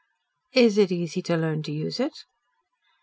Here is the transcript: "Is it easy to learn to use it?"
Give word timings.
"Is 0.55 0.79
it 0.79 0.91
easy 0.91 1.21
to 1.21 1.37
learn 1.37 1.61
to 1.61 1.71
use 1.71 1.99
it?" 1.99 2.25